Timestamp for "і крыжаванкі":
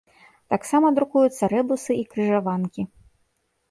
2.01-2.81